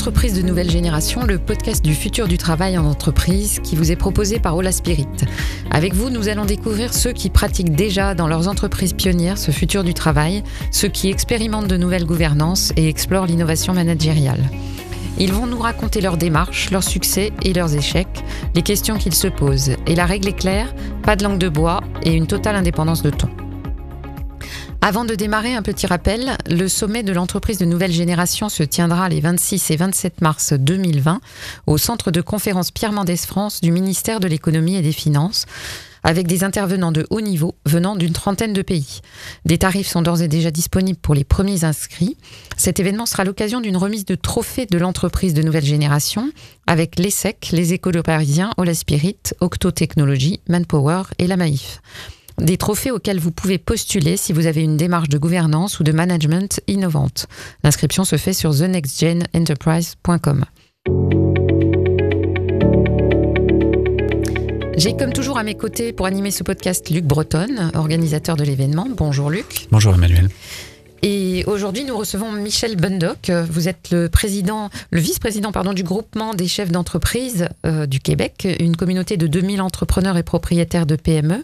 [0.00, 3.96] L'entreprise de nouvelle génération, le podcast du futur du travail en entreprise qui vous est
[3.96, 5.06] proposé par Ola Spirit.
[5.70, 9.84] Avec vous, nous allons découvrir ceux qui pratiquent déjà dans leurs entreprises pionnières ce futur
[9.84, 14.48] du travail, ceux qui expérimentent de nouvelles gouvernances et explorent l'innovation managériale.
[15.18, 18.24] Ils vont nous raconter leurs démarches, leurs succès et leurs échecs,
[18.54, 19.72] les questions qu'ils se posent.
[19.86, 23.10] Et la règle est claire, pas de langue de bois et une totale indépendance de
[23.10, 23.28] ton.
[24.82, 29.10] Avant de démarrer, un petit rappel, le sommet de l'entreprise de nouvelle génération se tiendra
[29.10, 31.20] les 26 et 27 mars 2020
[31.66, 35.44] au centre de conférence Pierre Mendès France du ministère de l'économie et des finances
[36.02, 39.02] avec des intervenants de haut niveau venant d'une trentaine de pays.
[39.44, 42.16] Des tarifs sont d'ores et déjà disponibles pour les premiers inscrits.
[42.56, 46.32] Cet événement sera l'occasion d'une remise de trophées de l'entreprise de nouvelle génération
[46.66, 51.82] avec l'ESSEC, les écoles parisiens, Ola Spirit, Octo Technologies, Manpower et la Maïf
[52.40, 55.92] des trophées auxquels vous pouvez postuler si vous avez une démarche de gouvernance ou de
[55.92, 57.26] management innovante.
[57.62, 60.44] L'inscription se fait sur thenextgenenterprise.com.
[64.76, 68.86] J'ai comme toujours à mes côtés pour animer ce podcast Luc Breton, organisateur de l'événement.
[68.96, 69.68] Bonjour Luc.
[69.70, 70.30] Bonjour Emmanuel.
[71.02, 73.30] Et aujourd'hui, nous recevons Michel Bundock.
[73.30, 78.46] Vous êtes le président, le vice-président pardon, du groupement des chefs d'entreprise euh, du Québec,
[78.60, 81.42] une communauté de 2000 entrepreneurs et propriétaires de PME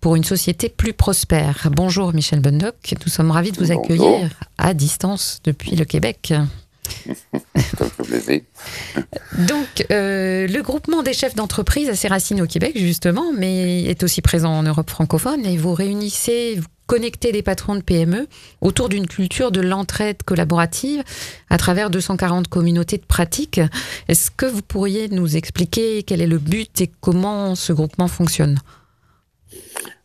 [0.00, 1.68] pour une société plus prospère.
[1.70, 6.32] Bonjour Michel Bundock, nous sommes ravis de vous accueillir à distance depuis le Québec.
[7.78, 8.40] Ça fait plaisir.
[9.48, 14.02] Donc, euh, le groupement des chefs d'entreprise a ses racines au Québec, justement, mais est
[14.02, 15.44] aussi présent en Europe francophone.
[15.46, 18.26] Et vous réunissez, vous connectez des patrons de PME
[18.60, 21.02] autour d'une culture de l'entraide collaborative
[21.50, 23.60] à travers 240 communautés de pratique.
[24.08, 28.58] Est-ce que vous pourriez nous expliquer quel est le but et comment ce groupement fonctionne?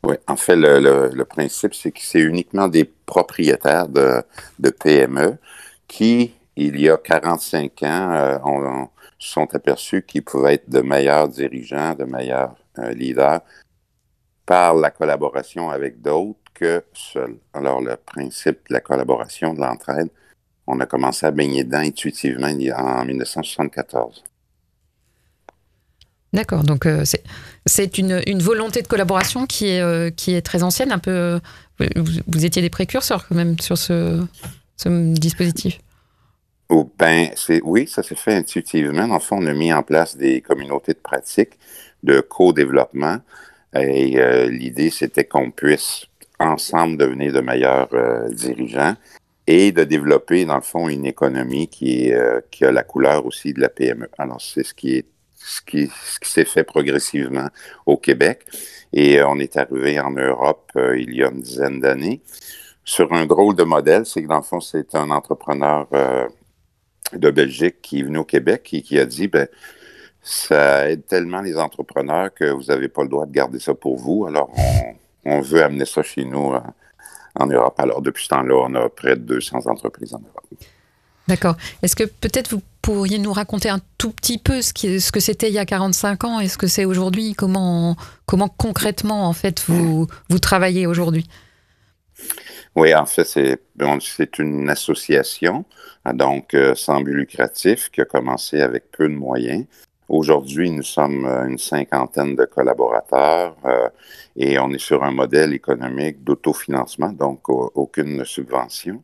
[0.03, 4.23] Oui, en fait, le, principe, c'est que c'est uniquement des propriétaires de,
[4.59, 5.37] de PME
[5.87, 8.87] qui il y a 45 ans, euh, on,
[9.17, 13.41] se sont aperçus qu'ils pouvaient être de meilleurs dirigeants, de meilleurs euh, leaders
[14.45, 17.37] par la collaboration avec d'autres que seuls.
[17.53, 20.09] Alors, le principe de la collaboration, de l'entraide,
[20.67, 24.23] on a commencé à baigner dedans intuitivement en 1974.
[26.31, 27.03] D'accord, donc euh,
[27.65, 31.39] c'est une, volonté de collaboration qui est, qui est très ancienne, un peu.
[31.95, 34.25] Vous, étiez des précurseurs quand même sur ce
[34.85, 35.79] dispositif.
[36.69, 37.29] Ben,
[37.63, 39.07] oui, ça s'est fait intuitivement.
[39.07, 41.57] Dans le fond, on a mis en place des communautés de pratique,
[42.03, 43.17] de co-développement.
[43.73, 46.05] Et euh, l'idée, c'était qu'on puisse
[46.39, 48.95] ensemble devenir de meilleurs euh, dirigeants
[49.47, 53.53] et de développer, dans le fond, une économie qui, est, euh, a la couleur aussi
[53.53, 54.09] de la PME.
[54.17, 55.05] Alors, c'est ce qui est
[55.41, 57.47] ce qui, ce qui s'est fait progressivement
[57.85, 58.45] au Québec.
[58.91, 62.21] Et on est arrivé en Europe il y a une dizaine d'années
[62.83, 64.05] sur un drôle de modèle.
[64.05, 65.87] C'est que, dans le fond, c'est un entrepreneur
[67.13, 69.47] de Belgique qui est venu au Québec et qui a dit ben,
[70.21, 73.97] ça aide tellement les entrepreneurs que vous n'avez pas le droit de garder ça pour
[73.97, 74.25] vous.
[74.27, 74.51] Alors,
[75.25, 76.59] on, veut amener ça chez nous euh,
[77.35, 77.79] en Europe.
[77.79, 80.45] Alors, depuis ce temps-là, on a près de 200 entreprises en Europe.
[81.27, 81.55] D'accord.
[81.83, 85.47] Est-ce que peut-être vous pourriez nous raconter un tout petit peu ce, ce que c'était
[85.47, 87.35] il y a 45 ans et ce que c'est aujourd'hui?
[87.35, 87.95] Comment,
[88.25, 91.27] comment concrètement, en fait, vous, vous travaillez aujourd'hui?
[92.75, 95.65] Oui, en fait, c'est une association,
[96.13, 99.65] donc euh, sans but lucratif, qui a commencé avec peu de moyens.
[100.07, 103.89] Aujourd'hui, nous sommes euh, une cinquantaine de collaborateurs euh,
[104.35, 109.03] et on est sur un modèle économique d'autofinancement, donc aucune subvention.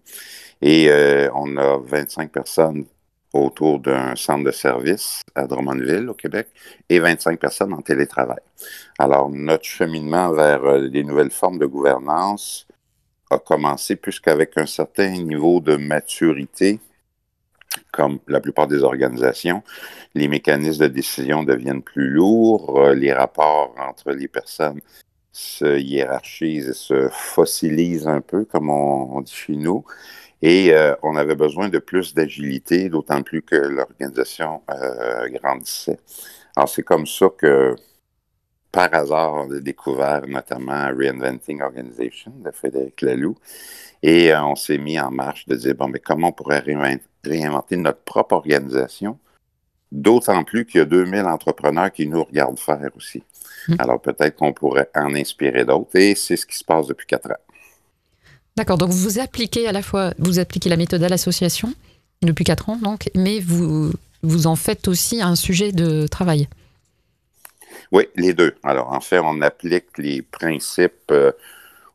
[0.62, 0.90] Et
[1.36, 2.86] on a 25 personnes
[3.34, 6.48] autour d'un centre de service à Drummondville, au Québec,
[6.88, 8.40] et 25 personnes en télétravail.
[8.98, 12.66] Alors, notre cheminement vers les nouvelles formes de gouvernance
[13.32, 16.80] a commencé puisqu'avec un certain niveau de maturité,
[17.92, 19.64] comme la plupart des organisations,
[20.14, 24.82] les mécanismes de décision deviennent plus lourds, euh, les rapports entre les personnes
[25.32, 29.84] se hiérarchisent et se fossilisent un peu, comme on, dit chez nous.
[30.42, 36.00] Et euh, on avait besoin de plus d'agilité, d'autant plus que l'organisation euh, grandissait.
[36.56, 37.76] Alors c'est comme ça que
[38.76, 43.38] par hasard, on a découvert notamment Reinventing Organization de Frédéric Laloux.
[44.04, 46.60] Et euh, on s'est mis en marche de dire, bon, mais comment on pourrait
[47.24, 49.18] réinventer notre propre organisation?
[49.94, 53.24] D'autant plus qu'il y a 2000 entrepreneurs qui nous regardent faire aussi.
[53.70, 53.76] Hmm.
[53.80, 55.96] Alors peut-être qu'on pourrait en inspirer d'autres.
[55.96, 57.44] Et c'est ce qui se passe depuis quatre ans.
[58.58, 58.78] D'accord.
[58.78, 61.74] Donc vous appliquez à la fois, vous appliquez la méthode à l'association
[62.22, 63.92] depuis quatre ans, donc, mais vous,
[64.22, 66.50] vous en faites aussi un sujet de travail.
[67.92, 68.56] Oui, les deux.
[68.64, 71.12] Alors, en fait, on applique les principes.
[71.12, 71.32] Euh,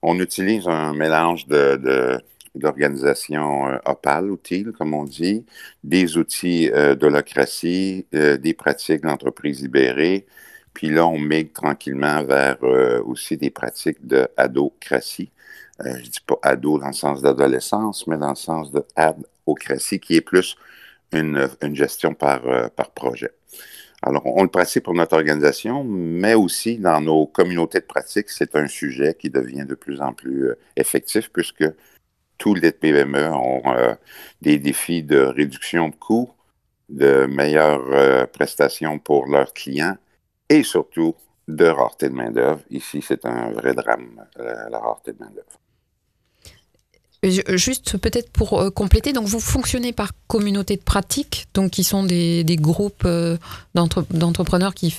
[0.03, 2.21] on utilise un mélange de,
[2.55, 5.45] d'organisation euh, opale, utile, comme on dit,
[5.85, 10.27] des outils euh, d'holocratie, euh, des pratiques d'entreprise libérée.
[10.75, 12.59] Puis là, on migre tranquillement vers
[13.05, 15.33] aussi des pratiques de adocratie.
[15.85, 20.15] Je dis pas ado dans le sens d'adolescence, mais dans le sens de adocratie, qui
[20.17, 20.57] est plus
[21.13, 22.41] une, gestion par
[22.95, 23.33] projet.
[24.03, 28.57] Alors, on le pratique pour notre organisation, mais aussi dans nos communautés de pratique, c'est
[28.57, 31.65] un sujet qui devient de plus en plus euh, effectif puisque
[32.39, 33.95] tous les PME ont euh,
[34.41, 36.31] des défis de réduction de coûts,
[36.89, 39.97] de meilleures euh, prestations pour leurs clients
[40.49, 41.15] et surtout
[41.47, 42.63] de rareté de main-d'œuvre.
[42.71, 45.61] Ici, c'est un vrai drame, la, la rareté de main-d'œuvre.
[47.23, 52.03] Juste peut-être pour euh, compléter, donc vous fonctionnez par communauté de pratique, donc qui sont
[52.03, 53.37] des, des groupes euh,
[53.75, 54.95] d'entre- d'entrepreneurs qui,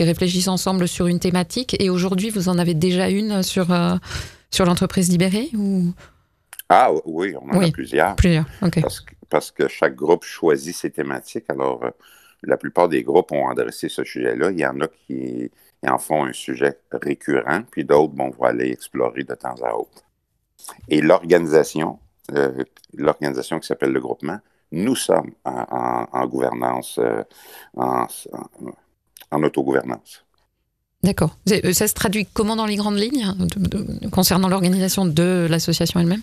[0.00, 1.76] réfléchissent ensemble sur une thématique.
[1.78, 3.96] Et aujourd'hui, vous en avez déjà une sur, euh,
[4.50, 5.92] sur l'entreprise libérée ou?
[6.70, 7.66] Ah oui, on en Oui.
[7.68, 8.16] a plusieurs.
[8.16, 8.80] plusieurs Ok.
[8.80, 11.50] Parce que, parce que chaque groupe choisit ses thématiques.
[11.50, 11.82] Alors,
[12.42, 14.50] la plupart des groupes ont adressé ce sujet-là.
[14.52, 15.50] Il y en a qui,
[15.82, 19.74] qui en font un sujet récurrent, puis d'autres bon, vont aller explorer de temps à
[19.74, 20.02] autre.
[20.88, 21.98] Et l'organisation,
[22.34, 22.64] euh,
[22.94, 24.38] l'organisation qui s'appelle le groupement,
[24.72, 27.22] nous sommes en, en- en gouvernance, euh,
[27.76, 28.06] en,
[29.30, 30.24] en- autogouvernance.
[31.02, 31.38] D'accord.
[31.50, 36.22] Euh, Ça se traduit comment dans les grandes lignes de- concernant l'organisation de l'association elle-même?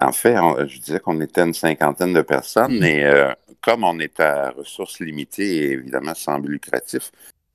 [0.00, 3.98] En fait, on- je disais qu'on était une cinquantaine de personnes, mais euh, comme on
[3.98, 7.12] est à ressources limitées et évidemment sans but lucratif,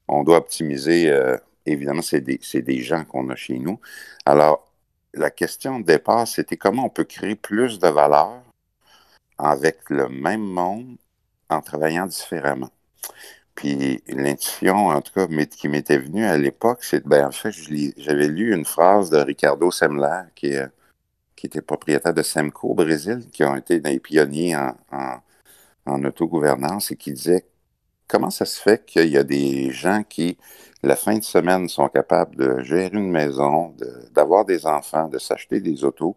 [0.08, 3.80] on doit optimiser, euh, évidemment, c'est des, c'est des gens qu'on a chez nous.
[4.26, 4.68] Alors,
[5.16, 8.42] la question de départ, c'était comment on peut créer plus de valeur
[9.38, 10.98] avec le même monde
[11.50, 12.70] en travaillant différemment.
[13.56, 17.52] Puis l'intuition, en tout cas, qui m'était venue à l'époque, c'est, ben, en fait,
[17.98, 20.54] j'avais lu une phrase de Ricardo Semler, qui
[21.44, 24.56] était propriétaire de Semco au Brésil, qui ont été des pionniers
[25.86, 27.46] en autogouvernance et qui disait
[28.08, 30.38] comment ça se fait qu'il y a des gens qui,
[30.86, 33.74] la fin de semaine, sont capables de gérer une maison,
[34.14, 36.16] d'avoir des enfants, de s'acheter des autos,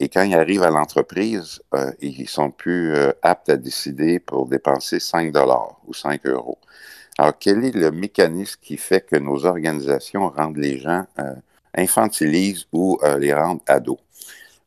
[0.00, 4.46] et quand ils arrivent à l'entreprise, euh, ils sont plus euh, aptes à décider pour
[4.46, 6.58] dépenser 5 dollars ou 5 euros.
[7.18, 11.34] Alors, quel est le mécanisme qui fait que nos organisations rendent les gens euh,
[11.76, 13.98] infantilisent ou euh, les rendent ados?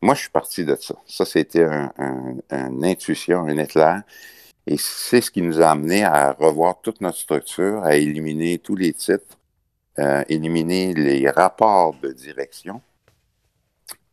[0.01, 0.95] Moi, je suis parti de ça.
[1.07, 4.03] Ça, c'était un, un- une intuition, un éclair.
[4.65, 8.75] Et c'est ce qui nous a amené à revoir toute notre structure, à éliminer tous
[8.75, 9.37] les titres,
[9.99, 12.81] euh, éliminer les rapports de direction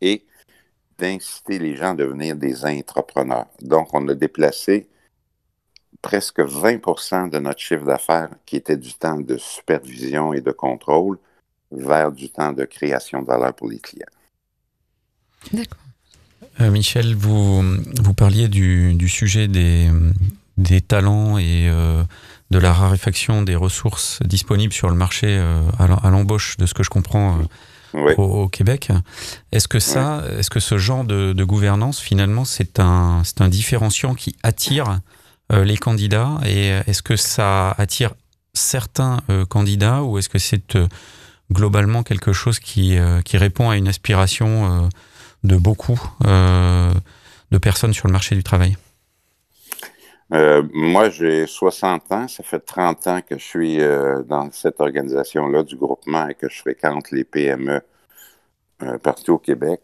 [0.01, 0.25] et
[0.99, 3.47] d'inciter les gens à devenir des entrepreneurs.
[3.63, 4.89] Donc, on a déplacé
[6.03, 11.19] presque 20% de notre chiffre d'affaires, qui était du temps de supervision et de contrôle,
[11.71, 14.07] vers du temps de création de valeur pour les clients.
[15.53, 15.79] D'accord.
[16.61, 17.63] Euh, Michel, vous,
[18.03, 19.89] vous parliez du, du sujet des,
[20.61, 22.03] des talents et euh,
[22.51, 26.67] de la raréfaction des ressources disponibles sur le marché euh, à l'em- à l'embauche, de
[26.67, 27.43] ce que je comprends euh,
[28.19, 28.91] au, au Québec.
[29.53, 33.49] Est-ce que ça, est-ce que ce genre de, de gouvernance, finalement, c'est un, c'est un
[33.49, 35.01] différenciant qui attire
[35.53, 38.13] les candidats et est-ce que ça attire
[38.55, 40.79] certains candidats ou est-ce que c'est
[41.53, 44.89] globalement quelque chose qui, qui répond à une aspiration
[45.43, 48.77] de beaucoup de personnes sur le marché du travail?
[50.33, 52.29] Euh, moi, j'ai 60 ans.
[52.29, 56.49] Ça fait 30 ans que je suis euh, dans cette organisation-là du groupement et que
[56.49, 57.81] je fréquente les PME
[58.83, 59.81] euh, partout au Québec.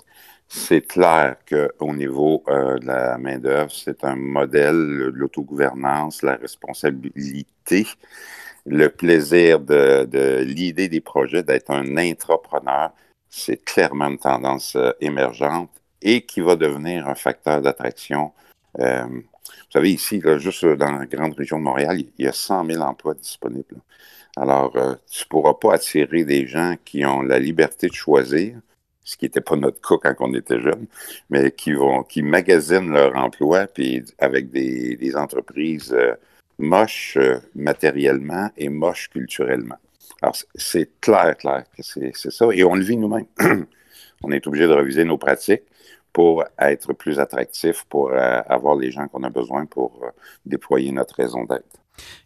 [0.48, 7.86] C'est clair qu'au niveau euh, de la main-d'œuvre, c'est un modèle, le- l'autogouvernance, la responsabilité,
[8.66, 12.92] le plaisir de, de l'idée des projets, d'être un intrapreneur.
[13.28, 15.70] C'est clairement une tendance euh, émergente
[16.02, 18.32] et qui va devenir un facteur d'attraction.
[19.48, 22.66] Vous savez, ici, juste euh, dans la grande région de Montréal, il y a 100
[22.66, 23.76] 000 emplois disponibles.
[24.36, 28.58] Alors, euh, tu ne pourras pas attirer des gens qui ont la liberté de choisir,
[29.04, 30.86] ce qui n'était pas notre cas quand on était jeune,
[31.30, 36.14] mais qui vont, qui magasinent leur emploi puis avec des, entreprises euh,
[36.58, 37.18] moches
[37.54, 39.76] matériellement et moches culturellement.
[40.22, 42.46] Alors, c'est- clair, clair que c'est ça.
[42.52, 43.26] Et on le vit nous-mêmes.
[44.22, 45.62] on est obligé de reviser nos pratiques
[46.16, 50.06] pour être plus attractif, pour euh, avoir les gens qu'on a besoin pour euh,
[50.46, 51.76] déployer notre raison d'être.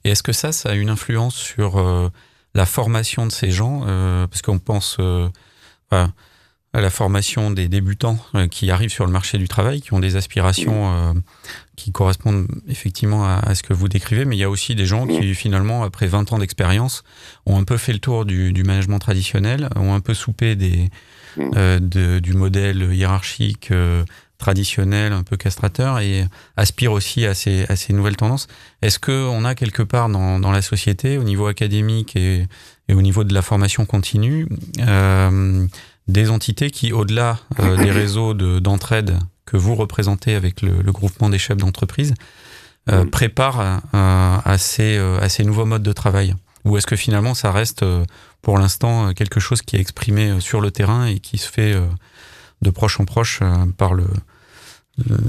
[0.04, 2.08] Et est-ce que ça, ça a une influence sur euh,
[2.54, 4.98] la formation de ces gens Parce qu'on pense
[5.90, 6.06] à
[6.72, 8.18] la formation des débutants
[8.52, 11.14] qui arrivent sur le marché du travail, qui ont des aspirations
[11.74, 14.86] qui correspondent effectivement à, à ce que vous décrivez, mais il y a aussi des
[14.86, 17.02] gens qui, finalement, après 20 ans d'expérience,
[17.44, 20.90] ont un peu fait le tour du, du management traditionnel, ont un peu soupé des,
[21.36, 22.20] mmh.
[22.20, 23.72] du modèle hiérarchique
[24.38, 26.24] traditionnel, un peu castrateur, et
[26.56, 28.48] aspire aussi à ces, à ces nouvelles tendances.
[28.82, 32.46] Est-ce qu'on a quelque part dans, dans, la société, au niveau académique et,
[32.88, 34.48] et au niveau de la formation continue,
[34.80, 35.66] euh,
[36.08, 41.28] des entités qui, au-delà euh, des réseaux d'entraide que vous représentez avec le, le groupement
[41.28, 42.14] des chefs d'entreprise,
[42.88, 46.34] euh, préparent euh, à, ces, à ces nouveaux modes de travail?
[46.64, 47.84] Ou est-ce que finalement ça reste
[48.42, 51.74] pour l'instant quelque chose qui est exprimé sur le terrain et qui se fait
[52.62, 53.40] de proche en proche
[53.76, 54.06] par le,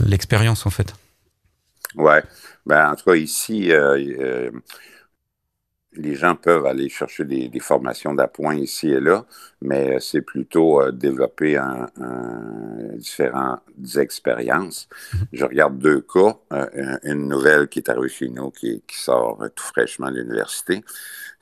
[0.05, 0.93] l'expérience en fait.
[1.95, 2.23] Ouais,
[2.65, 4.51] ben en tout cas ici, euh, euh,
[5.93, 9.25] les gens peuvent aller chercher des, formations d'appoint ici et là,
[9.61, 11.89] mais c'est plutôt euh, développer un,
[12.95, 13.59] différentes
[13.97, 14.87] expériences.
[14.87, 15.25] Mm-hmm.
[15.33, 16.37] Je regarde deux cas.
[17.03, 20.81] une nouvelle qui est arrivée chez nous, qui, qui sort tout fraîchement de l'université.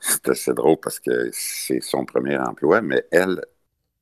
[0.00, 3.42] C'est assez drôle parce que c'est son premier emploi, mais elle,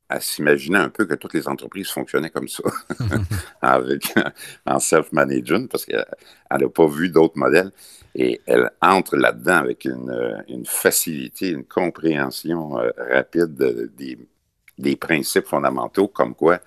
[0.08, 2.62] à s'imaginer un peu que toutes les entreprises fonctionnaient comme ça,
[3.62, 4.14] avec
[4.64, 6.06] en self-management, parce qu'elle
[6.50, 7.72] n'a pas vu d'autres modèles.
[8.14, 13.54] Et elle entre là-dedans avec une, une, facilité, une compréhension euh, rapide
[13.94, 14.18] des,
[14.78, 16.60] des, principes fondamentaux, comme quoi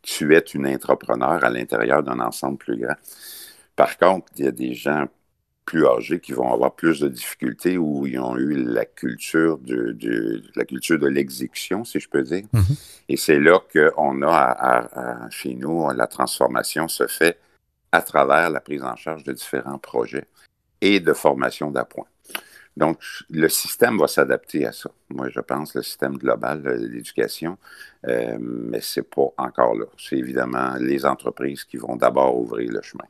[0.00, 2.96] tu es une entrepreneur à l'intérieur d'un ensemble plus grand.
[3.74, 5.06] Par contre, il y a des gens
[5.66, 10.42] plus âgés qui vont avoir plus de difficultés où ils ont eu la culture de,
[10.54, 12.44] la culture de l'exécution, si je peux dire.
[12.54, 12.94] Mm-hmm.
[13.10, 17.38] Et c'est là qu'on a chez nous, la transformation se fait
[17.92, 20.26] à travers la prise en charge de différents projets
[20.80, 22.06] et de formation d'appoint.
[22.76, 24.90] Donc, le système va s'adapter à ça.
[25.08, 27.56] Moi, je pense, le système global de l'éducation,
[28.06, 29.86] euh, mais c'est pas encore là.
[29.98, 33.06] C'est évidemment les entreprises qui vont d'abord ouvrir le chemin.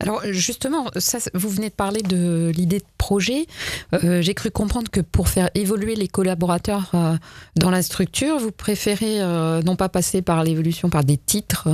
[0.00, 3.46] Alors justement, ça, vous venez de parler de l'idée de projet.
[3.94, 7.16] Euh, j'ai cru comprendre que pour faire évoluer les collaborateurs euh,
[7.56, 11.68] dans la structure, vous préférez euh, non pas passer par l'évolution par des titres,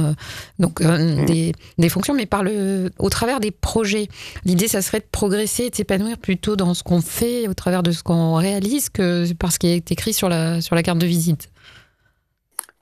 [0.58, 1.26] donc mmh.
[1.26, 4.08] des, des, fonctions, mais par le, au travers des projets.
[4.46, 7.82] L'idée, ça serait de progresser et de s'épanouir plutôt dans ce qu'on fait, au travers
[7.82, 10.98] de ce qu'on réalise, que par ce qui est écrit sur la, sur la carte
[10.98, 11.50] de visite.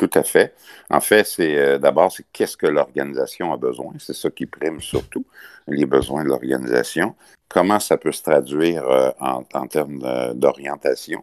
[0.03, 0.53] Tout à fait.
[0.91, 3.93] En fait, c'est euh, d'abord, c'est qu'est-ce que l'organisation a besoin?
[4.01, 5.25] C'est ça qui prime surtout,
[5.69, 7.15] les besoins de l'organisation.
[7.49, 11.23] Comment ça peut se traduire euh, en, en, termes d'orientation?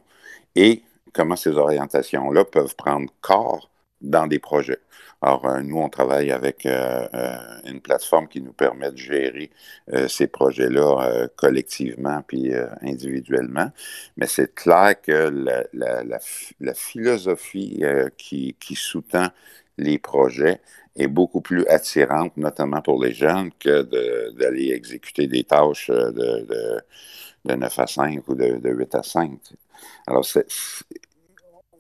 [0.56, 0.82] Et
[1.12, 3.70] comment ces orientations-là peuvent prendre corps
[4.02, 4.80] dans des projets.
[5.22, 9.52] Alors, euh, nous, on travaille avec euh, euh, une plateforme qui nous permet de gérer
[10.08, 12.52] ces projets-là collectivement puis
[12.82, 13.72] individuellement.
[14.18, 16.20] Mais c'est clair que la, la,
[16.60, 17.84] la, philosophie
[18.18, 19.30] qui, qui sous-tend
[19.78, 20.62] les projets
[20.96, 23.82] est beaucoup plus attirante, notamment pour les jeunes, que
[24.32, 26.82] d'aller exécuter des tâches de, de,
[27.46, 29.32] de, 9 à 5 ou de, de 8 à 5.
[30.08, 30.26] Alors,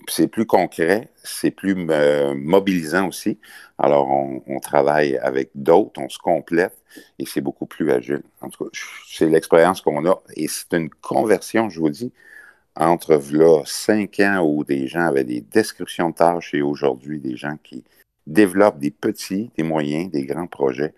[0.07, 3.39] c'est plus concret, c'est plus euh, mobilisant aussi.
[3.77, 6.77] Alors, on, travaille avec d'autres, on se complète
[7.17, 8.23] et c'est beaucoup plus agile.
[8.41, 8.71] En tout cas,
[9.07, 12.11] c'est l'expérience qu'on a et c'est une conversion, je vous dis,
[12.75, 17.35] entre là, cinq ans où des gens avaient des descriptions de tâches et aujourd'hui des
[17.35, 17.83] gens qui
[18.27, 20.93] développent des petits, des moyens, des grands projets.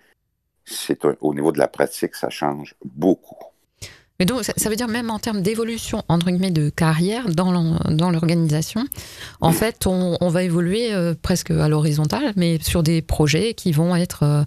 [0.65, 3.50] C'est au niveau de la pratique, ça change beaucoup.
[4.22, 7.51] Mais donc, ça, veut dire même en termes d'évolution, entre guillemets, de carrière dans
[8.12, 8.86] l'organisation,
[9.40, 13.96] en fait, on, va évoluer euh, presque à l'horizontale, mais sur des projets qui vont
[13.96, 14.44] être, euh,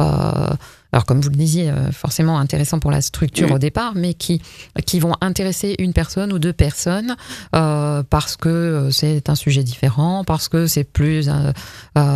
[0.00, 0.48] euh,
[0.92, 4.40] alors comme vous le disiez, forcément intéressants pour la structure au départ, mais qui,
[4.86, 7.14] qui vont intéresser une personne ou deux personnes
[7.52, 11.28] parce que c'est un sujet différent, parce que c'est plus,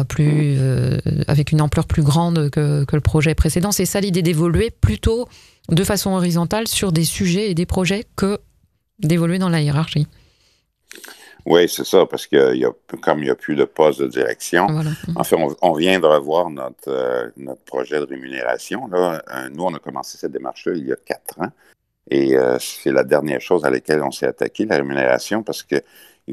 [0.08, 0.58] plus
[1.28, 3.70] avec une ampleur plus grande que, que le projet précédent.
[3.70, 5.28] C'est ça l'idée d'évoluer plutôt
[5.68, 8.38] de façon horizontale sur des sujets et des projets que
[8.98, 10.06] d'évoluer dans la hiérarchie.
[11.44, 14.06] Oui, c'est ça, parce que y a, comme il n'y a plus de poste de
[14.06, 14.66] direction,
[15.16, 18.86] en fait, on, vient de revoir notre, euh, notre projet de rémunération.
[18.86, 19.22] Là.
[19.34, 21.50] Euh, nous, on a commencé cette démarche-là il y a quatre ans.
[22.10, 25.82] Et euh, c'est la dernière chose à laquelle on s'est attaqué, la rémunération, parce qu'il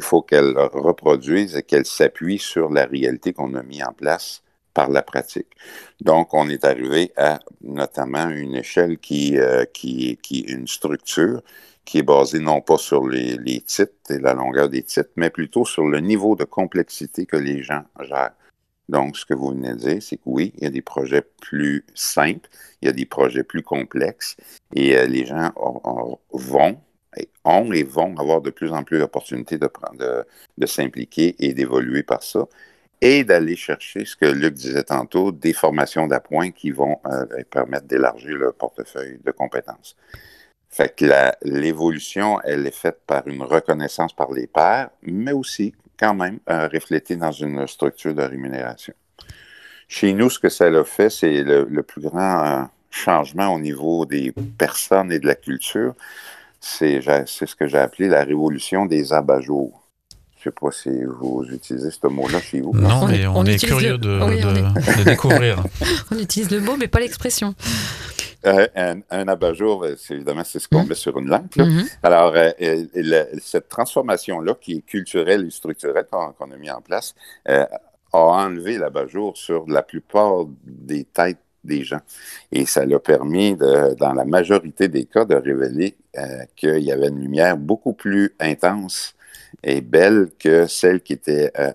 [0.02, 4.44] faut qu'elle reproduise et qu'elle s'appuie sur la réalité qu'on a mis en place
[4.80, 5.52] par la pratique.
[6.00, 11.42] Donc, on est arrivé à notamment une échelle qui, euh, qui, qui une structure
[11.84, 15.66] qui est basée non pas sur les, titres et la longueur des titres, mais plutôt
[15.66, 18.38] sur le niveau de complexité que les gens gèrent.
[18.88, 21.26] Donc, ce que vous venez de dire, c'est que oui, il y a des projets
[21.42, 22.50] plus simples,
[22.82, 24.38] il y a des projets plus complexes,
[24.74, 25.52] et euh, les gens
[26.32, 26.80] vont
[27.18, 30.26] et ont et vont avoir de plus en plus d'opportunités de, de,
[30.58, 32.48] de s'impliquer et d'évoluer par ça
[33.01, 37.88] et d'aller chercher ce que Luc disait tantôt, des formations d'appoint qui vont euh, permettre
[37.88, 39.96] d'élargir le portefeuille de compétences.
[40.70, 41.06] Fait que
[41.41, 47.15] l'évolution, elle est faite par une reconnaissance par les pairs, mais aussi quand même reflété
[47.15, 48.94] dans une structure de rémunération.
[49.88, 54.32] Chez nous, ce que ça a fait, c'est le, plus grand changement au niveau des
[54.58, 55.96] personnes et de la culture.
[56.60, 59.88] C'est ce que j'ai appelé la révolution des abat-jours.
[60.41, 62.72] Je ne sais pas si vous utilisez ce mot-là chez vous.
[62.74, 65.62] Non, mais on, est curieux de, découvrir.
[66.12, 67.53] on utilise le mot, mais pas l'expression.
[68.46, 70.88] Euh, un, un abat-jour, euh, évidemment, c'est ce qu'on mmh.
[70.88, 71.53] met sur une lampe.
[71.58, 71.89] Mm-hmm.
[72.03, 77.15] Alors, euh, cette transformation-là, qui est culturelle et structurelle qu'on a mis en place,
[77.46, 77.67] a
[78.13, 82.00] enlevé l'abat-jour sur la plupart des têtes des gens.
[82.53, 85.98] Et ça l'a permis, de, dans la majorité des cas, de révéler
[86.55, 89.15] qu'il y avait une lumière beaucoup plus intense
[89.63, 91.72] et belle que celle qui était euh,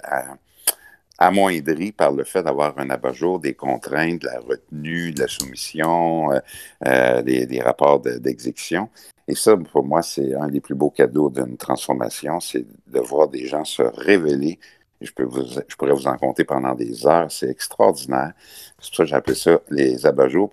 [1.19, 6.33] amoindrie par le fait d'avoir un abat-jour, des contraintes, de la retenue, de la soumission,
[6.33, 6.41] euh,
[6.87, 8.89] euh, des, rapports d'exécution.
[9.29, 13.29] et ça, pour moi, c'est un des plus beaux cadeaux d'une transformation, c'est de voir
[13.29, 14.59] des gens se révéler.
[15.01, 18.33] Je, peux vous, je pourrais vous en compter pendant des heures, c'est extraordinaire.
[18.79, 20.53] C'est pour ça que j'appelle ça les abat-jours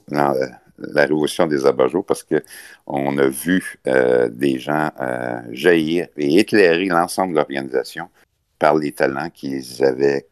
[0.93, 6.85] la révolution des abat parce qu'on a vu euh, des gens euh, jaillir et éclairer
[6.85, 8.09] l'ensemble de l'organisation
[8.59, 10.27] par les talents qu'ils avaient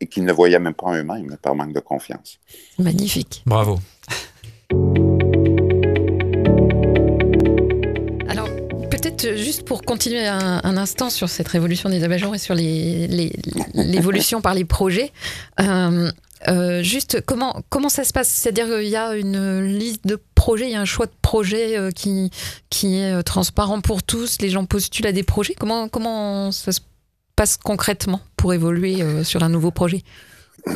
[0.00, 2.38] et qu'ils ne voyaient même pas eux-mêmes par manque de confiance.
[2.78, 3.42] Magnifique.
[3.44, 3.78] Bravo.
[8.28, 8.48] Alors,
[8.90, 14.54] peut-être juste pour continuer un, instant sur cette révolution des abat et sur l'évolution par
[14.54, 15.12] les projets.
[15.60, 16.10] Euh,
[16.48, 18.28] euh, juste, comment, comment ça se passe?
[18.28, 21.76] C'est-à-dire qu'il y a une liste de projets, il y a un choix de projets
[21.76, 22.30] euh, qui,
[22.70, 25.54] qui est euh, transparent pour tous, les gens postulent à des projets?
[25.54, 26.80] Comment, comment ça se
[27.36, 30.02] passe concrètement pour évoluer sur un nouveau projet?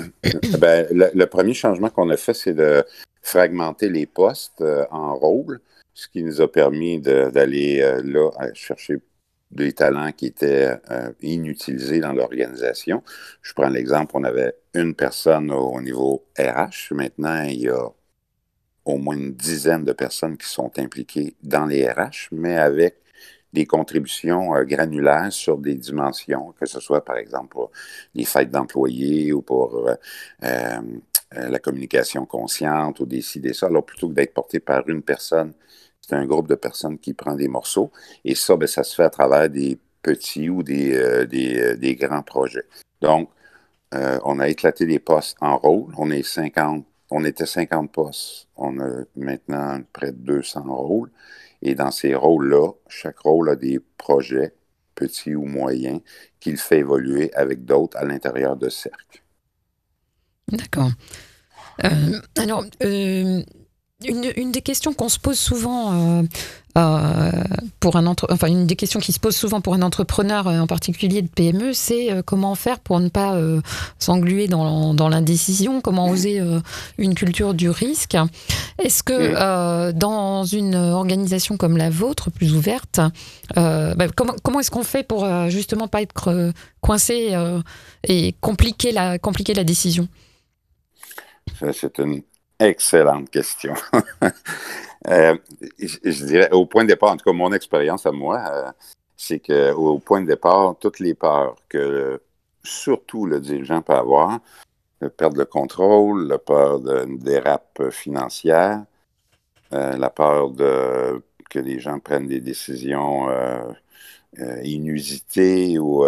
[0.59, 2.83] Ben, le, premier changement qu'on a fait, c'est de
[3.21, 5.61] fragmenter les postes en rôles,
[5.93, 8.97] ce qui nous a permis d'aller là chercher
[9.55, 13.03] des talents qui étaient euh, inutilisés dans l'organisation.
[13.43, 16.93] Je prends l'exemple, on avait une personne au, niveau RH.
[16.93, 17.89] Maintenant, il y a
[18.85, 22.97] au moins une dizaine de personnes qui sont impliquées dans les RH, mais avec
[23.53, 27.71] des contributions euh, granulaires sur des dimensions, que ce soit par exemple pour
[28.15, 29.89] les fêtes d'employés ou pour
[30.43, 30.81] euh,
[31.33, 33.67] la communication consciente ou des ci, des ça.
[33.67, 35.53] Alors plutôt que d'être porté par une personne
[36.07, 37.91] c'est un groupe de personnes qui prend des morceaux.
[38.25, 41.97] Et ça, ben, ça se fait à travers des petits ou des, euh, euh, des,
[41.97, 42.67] grands projets.
[43.01, 43.31] Donc,
[43.95, 45.95] euh, on a éclaté les postes en rôle.
[45.97, 48.49] On est 50, on était 50 postes.
[48.57, 51.11] On a maintenant près de 200 rôles.
[51.63, 54.53] Et dans ces rôles-là, chaque rôle a des projets,
[54.95, 56.01] petits ou moyens,
[56.39, 59.23] qu'il fait évoluer avec d'autres à l'intérieur de cercle.
[60.49, 60.91] D'accord.
[62.37, 62.65] alors,
[64.05, 66.23] une, des questions qu'on se pose souvent euh,
[66.77, 67.31] euh,
[67.81, 68.27] pour un entre...
[68.31, 71.29] enfin une des questions qui se pose souvent pour un entrepreneur euh, en particulier de
[71.29, 73.39] PME, c'est comment faire pour ne pas
[73.99, 76.41] s'engluer dans, dans l'indécision, comment oser
[76.99, 78.17] une culture du risque.
[78.79, 83.01] Est-ce que dans une organisation comme la vôtre, plus ouverte,
[83.55, 87.37] bah, comment, comment est-ce qu'on fait pour justement pas être coincé
[88.05, 90.09] et compliquer la, compliquer la décision?
[91.73, 92.23] C'est une
[92.59, 93.75] Excellente question.
[95.09, 95.37] Euh,
[95.79, 98.73] je, dirais, au point de départ, en tout cas, mon expérience à moi, euh,
[99.19, 102.23] c'est qu'au point de départ, toutes les peurs que
[102.63, 104.41] surtout le dirigeant peut avoir,
[105.03, 108.83] la perte de contrôle, la peur d'une dérape financière,
[109.75, 113.29] euh, la peur de que les gens prennent des décisions
[114.63, 116.07] inusitées ou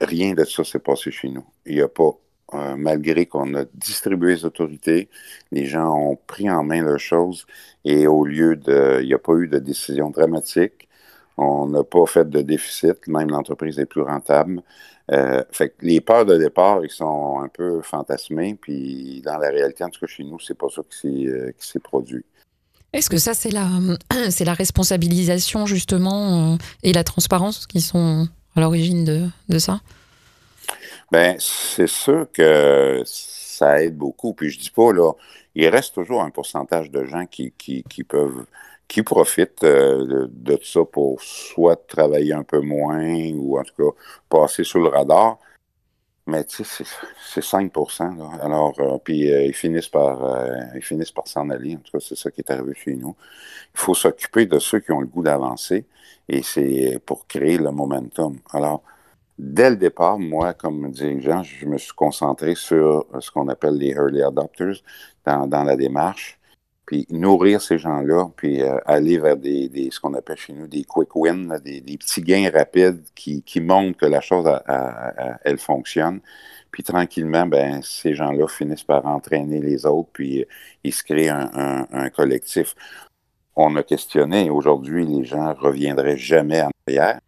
[0.00, 1.44] rien de ça s'est passé chez nous.
[1.66, 2.18] Il n'y a pas
[2.54, 5.08] euh, malgré qu'on a distribué les autorités,
[5.50, 7.44] les gens ont pris en main leurs choses
[7.84, 10.88] et au lieu de, il n'y a pas eu de décision dramatique.
[11.36, 14.62] On n'a pas fait de déficit, même l'entreprise est plus rentable.
[15.10, 19.50] Euh, fait que les peurs de départ, ils sont un peu fantasmés, puis dans la
[19.50, 22.24] réalité, en tout cas chez nous, c'est pas ça qui s'est, euh, produit.
[22.92, 23.68] Est-ce que ça, c'est la,
[24.30, 29.80] c'est la responsabilisation, justement, et la transparence qui sont à l'origine de, de ça?
[31.12, 34.34] Ben, c'est sûr que ça aide beaucoup.
[34.34, 35.12] Puis je dis pas, là,
[35.54, 38.44] il reste toujours un pourcentage de gens qui, qui, qui peuvent
[38.88, 43.98] qui profitent euh, de, ça pour soit travailler un peu moins ou en tout cas
[44.28, 45.38] passer sous le radar.
[46.28, 46.84] Mais tu sais,
[47.34, 50.18] c'est 5% Alors, euh, puis euh, ils finissent par
[50.74, 51.76] ils finissent par s'en aller.
[51.76, 53.16] En tout cas, c'est ça qui est arrivé chez nous.
[53.74, 55.86] Il faut s'occuper de ceux qui ont le goût d'avancer
[56.28, 58.38] et c'est pour créer le momentum.
[58.52, 58.82] Alors,
[59.38, 63.90] Dès le départ, moi, comme dirigeant, je me suis concentré sur ce qu'on appelle les
[63.90, 64.82] early adopters
[65.26, 66.38] dans, la démarche.
[66.86, 70.68] puis nourrir ces gens-là, puis euh, aller vers des, des, ce qu'on appelle chez nous
[70.68, 74.48] des quick wins, des, petits gains rapides qui, montrent que la chose,
[75.44, 76.20] elle fonctionne.
[76.70, 80.46] Puis tranquillement, ben, ces gens-là finissent par entraîner les autres, puis euh,
[80.84, 82.74] il se crée un, un, un collectif.
[83.56, 87.20] On a questionné, aujourd'hui, les gens reviendraient jamais en arrière.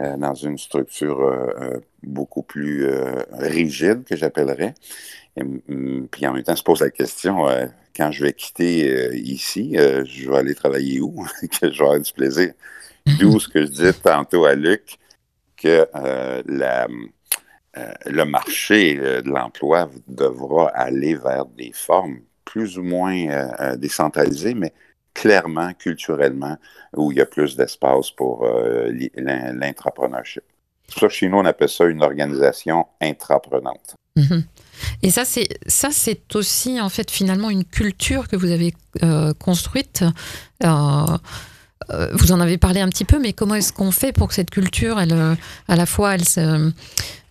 [0.00, 2.88] Euh, dans une structure euh, euh, beaucoup plus
[3.32, 4.74] rigide, que j'appellerais.
[5.34, 7.46] Puis en même temps, se pose la question,
[7.96, 11.26] quand je vais quitter ici, je vais aller travailler où?
[11.60, 12.52] que je vais avoir du plaisir.
[13.18, 14.98] D'où ce que je disais tantôt à Luc,
[15.56, 15.88] que
[18.06, 24.72] le marché de l'emploi devra aller vers des formes plus ou moins décentralisées, mais
[25.18, 26.56] clairement, culturellement,
[26.96, 30.44] où il y a plus d'espace pour euh, l'intrapreneurship.
[30.88, 33.94] Ça on appelle ça une organisation intraprenante.
[34.16, 34.44] Mhm.
[35.02, 39.34] Et ça, c'est ça, c'est aussi en fait finalement une culture que vous avez euh,
[39.34, 40.04] construite.
[40.64, 41.18] Euh,
[42.12, 44.50] vous en avez parlé un petit peu, mais comment est-ce qu'on fait pour que cette
[44.50, 45.14] culture, elle,
[45.68, 46.72] à la fois, elle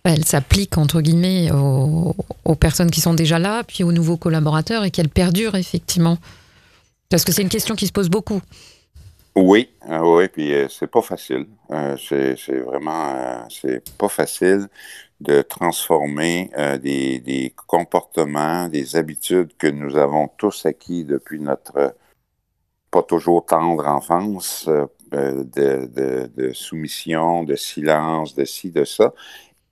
[0.04, 4.84] elle s'applique entre guillemets aux, aux, personnes qui sont déjà là, puis aux nouveaux collaborateurs,
[4.84, 6.18] et qu'elle perdure effectivement?
[7.10, 8.40] Parce que c'est une question qui se pose beaucoup.
[9.36, 11.46] Oui, euh, oui, puis euh, c'est pas facile.
[11.70, 14.66] Euh, c'est vraiment, c'est pas facile
[15.20, 21.94] de transformer des, des, comportements, des habitudes que nous avons tous acquis depuis notre
[22.90, 24.68] pas toujours tendre enfance,
[25.12, 29.12] de, soumission, de silence, de ci, de ça.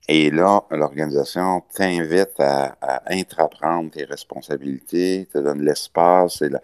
[0.09, 6.61] Et là, l'organisation t'invite à, à intraprendre tes responsabilités, te donne l'espace et la,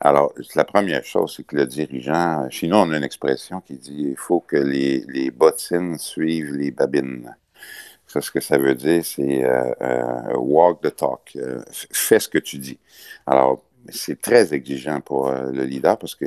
[0.00, 3.74] alors, la première chose, c'est que le dirigeant, chez nous, on a une expression qui
[3.74, 7.34] dit il faut que les, les bottines suivent les babines.
[8.06, 12.28] Ça, ce que ça veut dire, c'est euh, euh, walk the talk, euh, fais ce
[12.28, 12.78] que tu dis.
[13.26, 16.26] Alors, c'est très exigeant pour le leader parce que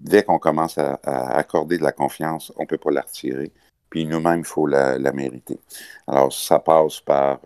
[0.00, 3.52] dès qu'on commence à, accorder de la confiance, on ne peut pas la retirer.
[3.90, 5.58] Puis nous-mêmes, il faut la, la, mériter.
[6.06, 7.40] Alors, ça passe par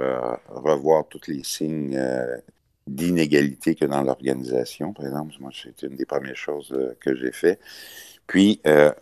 [0.48, 1.98] revoir tous les signes
[2.86, 5.34] d'inégalité que dans l'organisation, par exemple.
[5.40, 7.58] Moi, c'est une des premières choses euh, que j'ai fait.
[8.26, 8.92] Puis, euh,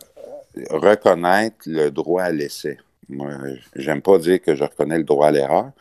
[0.69, 2.77] reconnaître le droit à l'essai.
[3.09, 3.31] Moi,
[3.75, 5.71] j'aime pas dire que je reconnais le droit à l'erreur.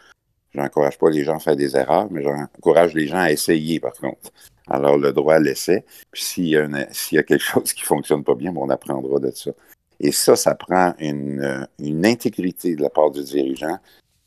[0.55, 3.95] J'encourage pas les gens à faire des erreurs, mais j'encourage les gens à essayer, par
[3.95, 4.31] contre.
[4.69, 5.85] Alors, le droit à l'essai.
[6.11, 9.31] Puis, s'il y, a y a quelque chose qui fonctionne pas bien, on apprendra de
[9.31, 9.51] ça.
[10.01, 13.79] Et ça, ça prend une, une intégrité de la part du dirigeant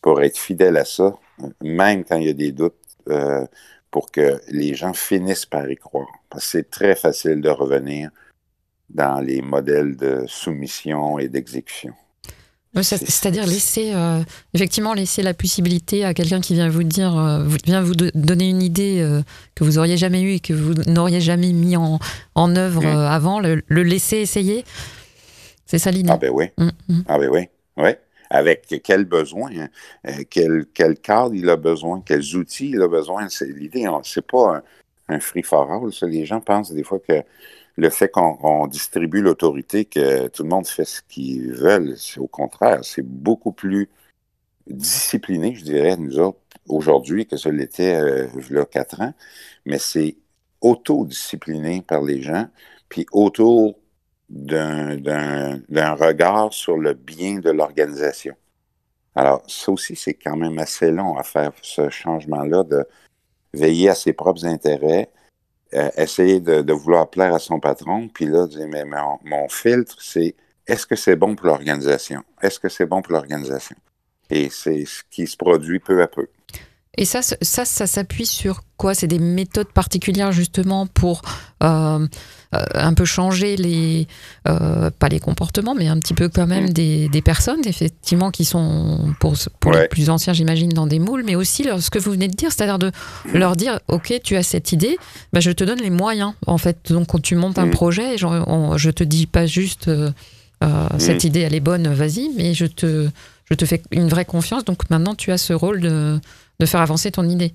[0.02, 1.16] pour être fidèle à ça,
[1.62, 3.46] même quand il y a des doutes euh,
[3.92, 6.08] pour que les gens finissent par y croire.
[6.30, 8.10] Parce que c'est très facile de revenir
[8.90, 11.94] dans les modèles de soumission et d'exécution.
[12.82, 14.22] C'est-à-dire laisser, euh,
[14.54, 18.62] effectivement, laisser la possibilité à quelqu'un qui vient vous dire, euh, vient vous donner une
[18.62, 19.04] idée
[19.56, 21.98] que vous auriez jamais eue et que vous n'auriez jamais mis en,
[22.36, 22.86] en œuvre mmh.
[22.86, 24.64] avant, le, laisser essayer.
[25.66, 26.12] C'est ça l'idée.
[26.12, 26.50] Ah ben oui.
[26.58, 27.02] Mmh, mmh.
[27.08, 27.48] Ah ben oui.
[27.78, 27.90] Oui
[28.30, 29.70] avec quels besoins, hein,
[30.08, 33.30] euh, quel, quel, cadre il a besoin, quels outils il a besoin.
[33.30, 34.64] C'est l'idée, c'est pas
[35.08, 35.90] un, free for all.
[36.10, 37.24] Les gens pensent des fois que
[37.78, 42.28] le fait qu'on distribue l'autorité, que tout le monde fait ce qu'ils veulent, c'est au
[42.28, 43.90] contraire, c'est beaucoup plus
[44.68, 49.14] discipliné, je dirais, nous autres, aujourd'hui, que ce l'était euh, il y a quatre ans,
[49.66, 50.18] mais c'est
[50.62, 52.48] autodiscipliné par les gens,
[52.90, 53.78] puis autour
[54.30, 58.36] d'un regard sur le bien de l'organisation.
[59.16, 62.86] Alors, ça aussi, c'est quand même assez long à faire ce changement-là de
[63.54, 65.10] veiller à ses propres intérêts,
[65.74, 70.36] euh, essayer de, vouloir plaire à son patron, puis là, dire, mais mon filtre, c'est
[70.68, 72.24] est-ce que c'est bon pour l'organisation?
[72.42, 73.76] Est-ce que c'est bon pour l'organisation?
[74.30, 76.28] Et c'est ce qui se produit peu à peu.
[76.98, 78.96] Et ça, ça, ça s'appuie sur quoi?
[78.96, 81.22] C'est des méthodes particulières justement pour
[81.64, 82.08] euh,
[82.56, 84.08] euh, un peu changer les,
[84.48, 86.74] euh, pas les comportements, mais un petit peu quand même mm.
[86.74, 91.24] des, des personnes, effectivement, qui sont pour, pour les plus anciens, j'imagine, dans des moules,
[91.24, 92.92] mais aussi ce que vous venez de dire, c'est-à-dire de
[93.26, 93.38] mm.
[93.38, 94.98] leur dire, ok, tu as cette idée,
[95.34, 96.34] bah, je te donne les moyens.
[96.48, 97.72] En fait, donc quand tu montes un mm.
[97.72, 99.90] projet, genre, je te dis pas juste
[100.98, 103.08] cette idée, elle est bonne, vas-y, mais je te,
[103.46, 104.66] je te fais une vraie confiance.
[104.66, 106.20] Donc maintenant, tu as ce rôle de
[106.60, 107.54] de faire avancer ton idée.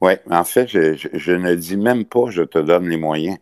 [0.00, 3.38] Oui, en fait, je, ne dis même pas je te donne les moyens.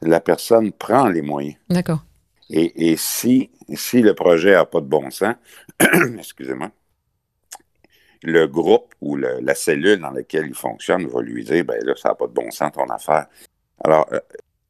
[0.00, 1.56] La personne prend les moyens.
[1.68, 2.04] D'accord.
[2.50, 5.34] Et, si, si le projet n'a pas de bon sens,
[6.18, 6.70] excusez-moi,
[8.22, 12.10] le groupe ou la cellule dans laquelle il fonctionne va lui dire ben là, ça
[12.10, 13.26] n'a pas de bon sens ton affaire.
[13.84, 14.20] Alors, euh,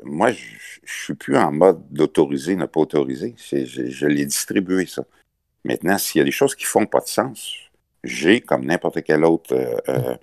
[0.03, 3.35] moi, je ne suis plus en mode d'autoriser, ne pas autoriser.
[3.39, 5.05] Je, je l'ai distribué, ça.
[5.65, 7.68] Maintenant, s'il y a des choses qui ne font pas de sens,
[8.05, 10.17] j'ai, comme n'importe quel autre euh,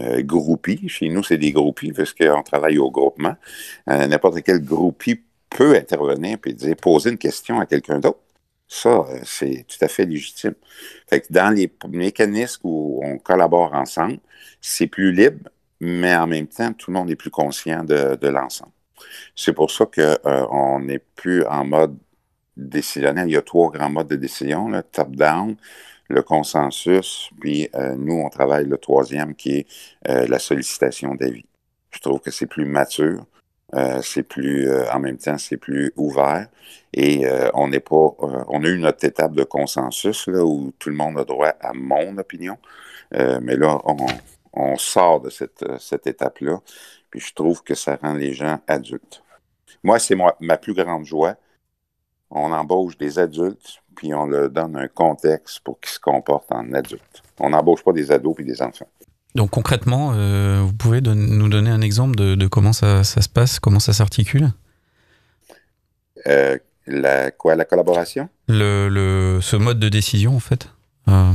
[0.00, 3.34] euh, groupie, chez nous c'est des groupies puisqu'on travaille au groupement,
[3.86, 8.20] n'importe quel groupie peut intervenir et dire, poser une question à quelqu'un d'autre.
[8.68, 10.54] Ça, c'est tout à fait légitime.
[11.08, 14.18] Fait que dans les mécanismes où on collabore ensemble,
[14.60, 15.48] c'est plus libre,
[15.80, 18.72] mais en même temps, tout le monde est plus conscient de, l'ensemble.
[19.36, 21.96] C'est pour ça qu'on n'est plus en mode
[22.56, 23.28] décisionnel.
[23.28, 25.56] Il y a trois grands modes de décision, top-down,
[26.08, 29.66] le consensus, puis euh, nous, on travaille le troisième qui est
[30.08, 31.46] euh, la sollicitation d'avis.
[31.90, 33.24] Je trouve que c'est plus mature,
[33.74, 36.46] euh, c'est plus, en même temps, c'est plus ouvert
[36.92, 38.14] et on n'est pas,
[38.48, 41.72] on a eu notre étape de consensus là où tout le monde a droit à
[41.74, 42.58] mon opinion,
[43.12, 43.80] mais là,
[44.52, 46.60] on, sort de cette, cette étape-là,
[47.10, 49.22] puis je trouve que ça rend les gens adultes.
[49.82, 51.36] Moi, c'est ma plus grande joie,
[52.36, 56.72] on embauche des adultes, puis on leur donne un contexte pour qu'ils se comportent en
[56.72, 57.22] adultes.
[57.40, 58.88] On n'embauche pas des ados puis des enfants.
[59.34, 63.80] Donc concrètement, euh, vous pouvez nous donner un exemple de, comment ça, se passe, comment
[63.80, 64.50] ça s'articule?
[66.26, 68.28] Euh, la, Quoi, la collaboration?
[68.48, 70.68] Le, Ce mode de décision, en fait
[71.08, 71.34] euh,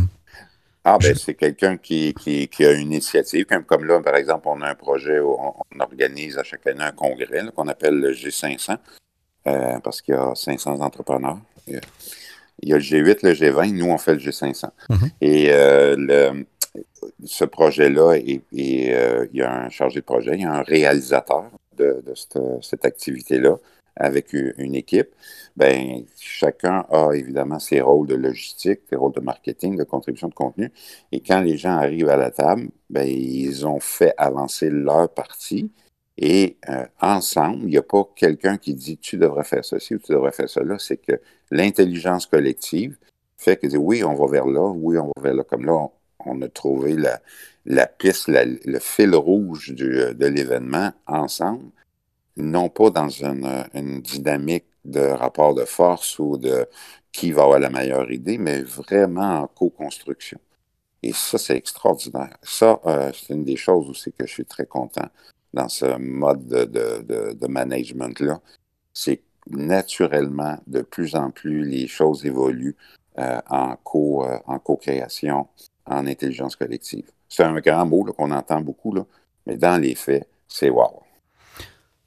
[0.83, 2.15] Ah, ben c'est quelqu'un qui,
[2.59, 6.43] a une initiative, comme, là, par exemple, on a un projet où on, organise à
[6.43, 8.77] chaque année un congrès qu'on appelle le G500.
[9.47, 11.39] Euh, parce qu'il y a 500 entrepreneurs.
[11.67, 14.69] Il y a le G8, le G20, nous, on fait le G500.
[14.89, 15.09] Mhm.
[15.21, 16.43] Et euh,
[17.25, 18.41] ce projet-là, et,
[18.93, 22.03] euh, il y a un chargé de projet, il y a un réalisateur de,
[22.61, 23.57] cette, activité-là
[23.95, 25.09] avec une, équipe.
[25.55, 30.33] Ben, chacun a évidemment ses rôles de logistique, ses rôles de marketing, de contribution de
[30.35, 30.71] contenu.
[31.11, 35.71] Et quand les gens arrivent à la table, ben, ils ont fait avancer leur partie
[36.23, 39.97] et euh, ensemble, il n'y a pas quelqu'un qui dit tu devrais faire ceci ou
[39.97, 40.77] tu devrais faire cela.
[40.77, 42.95] C'est que l'intelligence collective
[43.37, 45.43] fait que oui, on va vers là, oui, on va vers là.
[45.43, 45.87] Comme là,
[46.19, 46.95] on, a trouvé
[47.65, 51.71] la, piste, le fil rouge de l'événement ensemble,
[52.37, 56.67] non pas dans une, une, dynamique de rapport de force ou de
[57.11, 60.39] qui va avoir la meilleure idée, mais vraiment en co-construction.
[61.01, 62.37] Et ça, c'est extraordinaire.
[62.43, 65.09] Ça, euh, c'est une des choses aussi que je suis très content
[65.53, 68.39] dans ce mode de, management-là,
[68.93, 72.75] c'est naturellement, de plus en plus, les choses évoluent
[73.17, 75.47] euh, en, co, euh, en co-création,
[75.85, 77.09] en intelligence collective.
[77.27, 79.05] C'est un grand mot qu'on entend beaucoup, là,
[79.45, 81.01] mais dans les faits, c'est wow.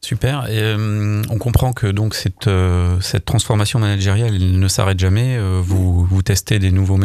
[0.04, 0.44] Super.
[0.50, 5.38] Euh, on comprend que donc cette, euh, transformation managériale ne s'arrête jamais.
[5.38, 6.98] Euh, vous, vous testez des nouveaux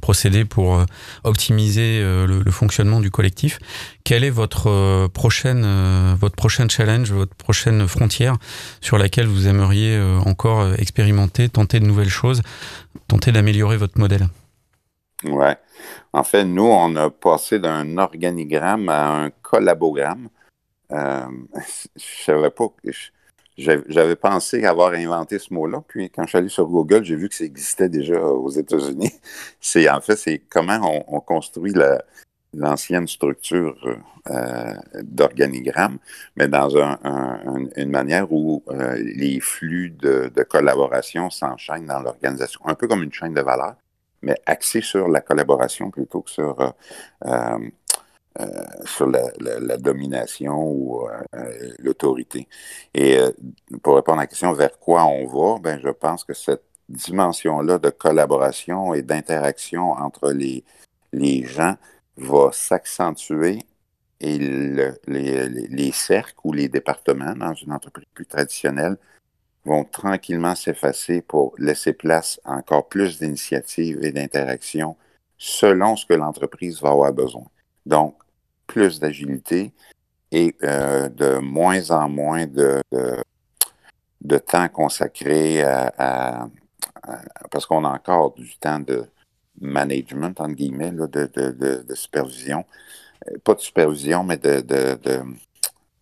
[0.00, 0.84] procédés pour
[1.22, 3.60] optimiser le, fonctionnement du collectif.
[4.02, 5.64] Quelle est votre prochaine,
[6.20, 6.34] votre
[6.68, 8.38] challenge, votre prochaine frontière
[8.80, 12.42] sur laquelle vous aimeriez encore expérimenter, tenter de nouvelles choses,
[13.06, 14.26] tenter d'améliorer votre modèle?
[15.24, 15.56] Ouais.
[16.12, 20.28] En fait, nous, on a passé d'un organigramme à un collabogramme.
[20.92, 21.26] Euh,
[21.96, 22.66] je savais pas.
[23.56, 27.28] J'avais pensé avoir inventé ce mot-là, puis quand je suis allé sur Google, j'ai vu
[27.28, 29.12] que ça existait déjà aux États-Unis.
[29.60, 31.72] C'est en fait, c'est comment on, construit
[32.52, 33.76] l'ancienne structure
[34.30, 35.98] euh, d'organigramme,
[36.34, 36.70] mais dans
[37.76, 43.12] une manière où euh, les flux de, collaboration s'enchaînent dans l'organisation, un peu comme une
[43.12, 43.76] chaîne de valeur,
[44.22, 46.74] mais axée sur la collaboration plutôt que sur
[48.84, 52.48] sur la, domination ou euh, l'autorité.
[52.92, 53.30] Et euh,
[53.82, 57.78] pour répondre à la question vers quoi on va, ben, je pense que cette dimension-là
[57.78, 60.64] de collaboration et d'interaction entre les,
[61.12, 61.76] les gens
[62.16, 63.60] va s'accentuer
[64.20, 64.92] et les,
[65.68, 68.96] les, cercles ou les départements dans une entreprise plus traditionnelle
[69.64, 74.96] vont tranquillement s'effacer pour laisser place à encore plus d'initiatives et d'interactions
[75.36, 77.44] selon ce que l'entreprise va avoir besoin.
[77.86, 78.16] Donc,
[78.66, 79.72] plus d'agilité
[80.32, 82.82] et euh, de moins en moins de,
[84.20, 86.48] de, temps consacré à,
[87.50, 89.06] parce qu'on a encore du temps de
[89.60, 92.64] management, entre guillemets, de, de, supervision.
[93.28, 94.64] Euh, pas de supervision, mais de,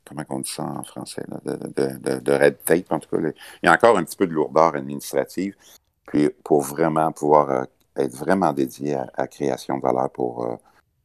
[0.04, 3.22] comment on dit ça en français, de, red tape, en tout cas.
[3.62, 5.54] Il y a encore un petit peu de lourdeur administrative
[6.06, 7.64] puis pour vraiment pouvoir euh,
[7.96, 10.58] être vraiment dédié à, la création de valeur pour,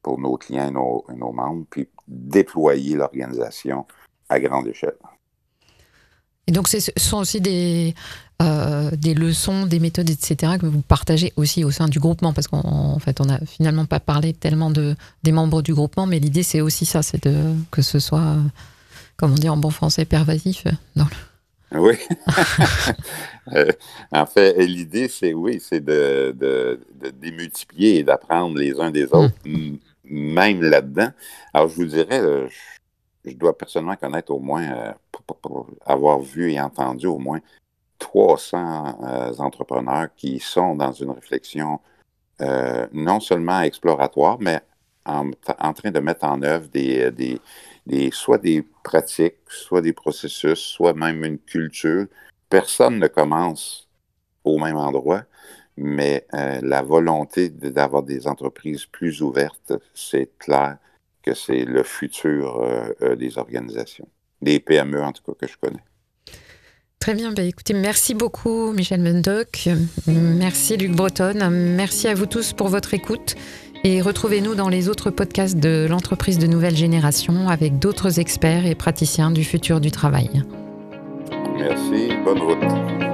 [0.07, 3.85] pour nos clients et nos, membres, puis déployer l'organisation
[4.29, 4.95] à grande échelle.
[6.47, 7.93] Et donc, ce sont aussi des,
[8.41, 12.47] euh, des leçons, des méthodes, etc., que vous partagez aussi au sein du groupement, parce
[12.47, 16.43] qu'en fait, on n'a finalement pas parlé tellement de, des membres du groupement, mais l'idée,
[16.43, 17.27] c'est aussi ça, c'est
[17.69, 18.37] que ce soit,
[19.17, 20.63] comme on dit en bon français, pervasif
[20.95, 21.07] dans
[21.73, 21.95] Oui.
[23.53, 23.71] Euh,
[24.11, 26.79] en fait, l'idée, c'est oui, c'est de, de,
[27.11, 29.77] démultiplier et d'apprendre les uns des autres, hmm.
[30.09, 31.09] Même là-dedans.
[31.53, 32.47] Alors, je vous dirais, euh,
[33.25, 34.93] je, dois personnellement connaître au moins, euh,
[35.85, 37.39] avoir vu et entendu au moins
[37.99, 41.79] 300 entrepreneurs qui sont dans une réflexion
[42.93, 44.61] non seulement exploratoire, mais
[45.07, 47.11] en, train de mettre en œuvre des,
[47.85, 52.05] des, soit des pratiques, soit des processus, soit même une culture.
[52.49, 53.87] Personne ne commence
[54.43, 55.23] au même endroit,
[55.77, 60.77] mais euh, la volonté d'avoir des entreprises plus ouvertes, c'est clair
[61.21, 64.07] que c'est le futur euh, euh, des organisations,
[64.41, 65.83] des PME en tout cas que je connais.
[66.99, 69.69] Très bien, bah écoutez, merci beaucoup Michel Mendoc,
[70.07, 73.35] merci Luc Breton, merci à vous tous pour votre écoute.
[73.83, 78.73] Et retrouvez-nous dans les autres podcasts de l'entreprise de nouvelle génération avec d'autres experts et
[78.73, 80.43] praticiens du futur du travail.
[81.55, 83.06] Merci, bonne route.